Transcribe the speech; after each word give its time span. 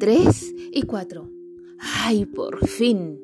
tres 0.00 0.54
y 0.72 0.82
cuatro. 0.82 1.30
¡Ay, 1.78 2.24
por 2.24 2.66
fin! 2.66 3.20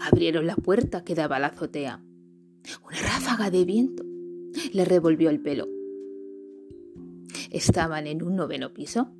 Abrieron 0.00 0.46
la 0.46 0.56
puerta 0.56 1.04
que 1.04 1.14
daba 1.14 1.36
a 1.36 1.38
la 1.38 1.46
azotea. 1.46 2.02
Una 2.84 3.00
ráfaga 3.00 3.48
de 3.48 3.64
viento 3.64 4.04
le 4.72 4.84
revolvió 4.84 5.30
el 5.30 5.40
pelo. 5.40 5.68
Estaban 7.50 8.08
en 8.08 8.24
un 8.24 8.34
noveno 8.34 8.74
piso. 8.74 9.12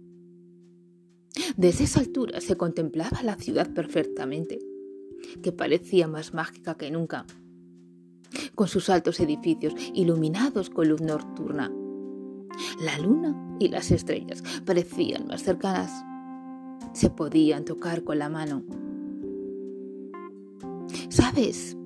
Desde 1.57 1.84
esa 1.84 2.00
altura 2.00 2.41
se 2.41 2.56
contemplaba 2.56 3.22
la 3.22 3.36
ciudad 3.36 3.72
perfectamente, 3.72 4.59
que 5.43 5.52
parecía 5.52 6.09
más 6.09 6.34
mágica 6.34 6.77
que 6.77 6.90
nunca, 6.90 7.24
con 8.56 8.66
sus 8.66 8.90
altos 8.90 9.20
edificios 9.20 9.74
iluminados 9.95 10.70
con 10.70 10.89
luz 10.89 11.03
nocturna. 11.03 11.72
La 12.81 12.99
luna 12.99 13.57
y 13.61 13.68
las 13.68 13.93
estrellas 13.93 14.43
parecían 14.67 15.29
más 15.29 15.45
cercanas. 15.45 15.93
Se 16.93 17.11
podían 17.11 17.64
tocar 17.64 18.05
con 18.05 18.19
la 18.19 18.29
mano. 18.29 18.63
¿Sabes? 21.09 21.77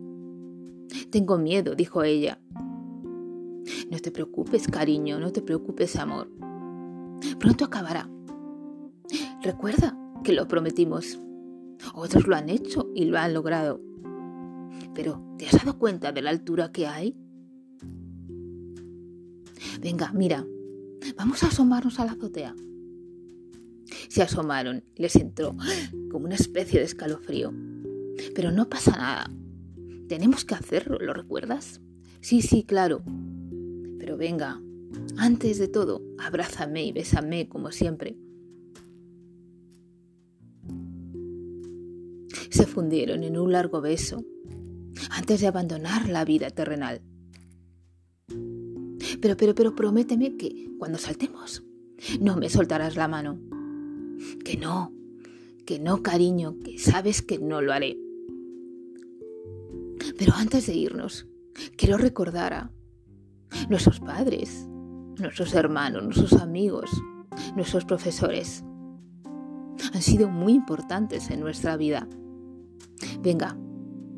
Tengo 1.11 1.39
miedo, 1.39 1.75
dijo 1.75 2.03
ella. 2.03 2.41
No 3.91 3.99
te 3.99 4.11
preocupes, 4.11 4.67
cariño, 4.69 5.19
no 5.19 5.33
te 5.33 5.43
preocupes, 5.43 5.97
amor. 5.97 6.31
Pronto 7.39 7.65
acabará. 7.65 8.09
Recuerda 9.43 9.97
que 10.25 10.33
lo 10.33 10.49
prometimos. 10.49 11.21
Otros 11.95 12.27
lo 12.27 12.37
han 12.37 12.49
hecho 12.49 12.91
y 12.95 13.05
lo 13.05 13.19
han 13.19 13.35
logrado. 13.35 13.81
Pero, 14.95 15.23
¿te 15.39 15.47
has 15.47 15.53
dado 15.53 15.79
cuenta 15.79 16.13
de 16.13 16.23
la 16.23 16.31
altura 16.31 16.73
que 16.73 16.87
hay? 16.87 17.17
Venga, 19.81 20.11
mira, 20.13 20.45
vamos 21.17 21.45
a 21.45 21.49
asomarnos 21.49 22.01
a 22.01 22.07
la 22.07 22.13
azotea. 22.13 22.55
Se 24.17 24.23
asomaron 24.23 24.83
y 24.95 25.03
les 25.03 25.15
entró 25.17 25.55
como 26.11 26.25
una 26.25 26.37
especie 26.37 26.79
de 26.79 26.87
escalofrío. 26.87 27.53
Pero 28.35 28.51
no 28.51 28.67
pasa 28.67 28.93
nada. 28.93 29.31
Tenemos 30.09 30.47
que 30.47 30.55
hacerlo, 30.55 30.99
¿lo 30.99 31.13
recuerdas? 31.13 31.83
Sí, 32.23 32.41
sí, 32.41 32.65
claro. 32.65 33.03
Pero 33.99 34.17
venga, 34.17 34.59
antes 35.19 35.59
de 35.59 35.69
todo, 35.69 36.01
abrázame 36.17 36.87
y 36.87 36.93
bésame 36.93 37.51
como 37.51 37.73
siempre. 37.73 38.17
Se 42.49 42.65
fundieron 42.65 43.23
en 43.23 43.37
un 43.37 43.53
largo 43.53 43.83
beso 43.83 44.25
antes 45.11 45.43
de 45.43 45.47
abandonar 45.47 46.09
la 46.09 46.25
vida 46.25 46.49
terrenal. 46.49 47.03
Pero, 49.21 49.37
pero, 49.37 49.55
pero 49.55 49.75
prométeme 49.75 50.39
que 50.39 50.71
cuando 50.79 50.97
saltemos 50.97 51.65
no 52.19 52.39
me 52.39 52.49
soltarás 52.49 52.97
la 52.97 53.09
mano. 53.09 53.56
Que 54.45 54.57
no, 54.57 54.93
que 55.65 55.79
no, 55.79 56.03
cariño, 56.03 56.57
que 56.65 56.79
sabes 56.79 57.23
que 57.23 57.39
no 57.39 57.61
lo 57.61 57.73
haré. 57.73 57.99
Pero 60.19 60.33
antes 60.35 60.67
de 60.67 60.75
irnos, 60.75 61.27
quiero 61.77 61.99
recordar 61.99 62.53
a 62.55 62.71
nuestros 63.69 64.01
padres, 64.01 64.67
nuestros 65.19 65.55
hermanos, 65.55 66.05
nuestros 66.05 66.35
amigos, 66.35 66.91
nuestros 67.55 67.85
profesores. 67.85 68.65
Han 69.93 70.03
sido 70.03 70.29
muy 70.29 70.55
importantes 70.55 71.31
en 71.31 71.41
nuestra 71.41 71.77
vida. 71.77 72.09
Venga, 73.21 73.57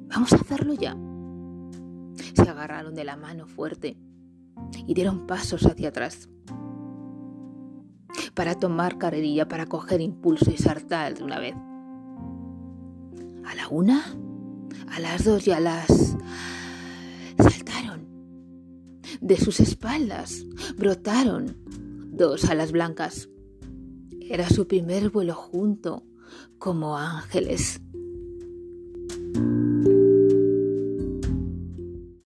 vamos 0.09 0.33
a 0.33 0.37
hacerlo 0.37 0.75
ya. 0.75 0.97
Se 2.35 2.43
agarraron 2.43 2.95
de 2.95 3.05
la 3.05 3.17
mano 3.17 3.47
fuerte 3.47 3.97
y 4.87 4.95
dieron 4.95 5.27
pasos 5.27 5.67
hacia 5.67 5.89
atrás 5.89 6.29
para 8.39 8.55
tomar 8.55 8.99
carrerilla, 8.99 9.49
para 9.49 9.67
coger 9.67 10.01
impulso 10.01 10.49
y 10.53 10.57
saltar 10.57 11.19
de 11.19 11.25
una 11.25 11.41
vez. 11.41 11.57
A 13.45 13.57
la 13.57 13.67
una, 13.69 14.17
a 14.87 15.01
las 15.01 15.25
dos 15.25 15.49
y 15.49 15.51
a 15.51 15.59
las... 15.59 16.17
Saltaron. 17.37 18.07
De 19.21 19.37
sus 19.39 19.59
espaldas 19.59 20.47
brotaron 20.77 21.57
dos 22.13 22.45
alas 22.45 22.71
blancas. 22.71 23.29
Era 24.21 24.49
su 24.49 24.69
primer 24.69 25.11
vuelo 25.11 25.35
junto, 25.35 26.05
como 26.59 26.97
ángeles. 26.97 27.81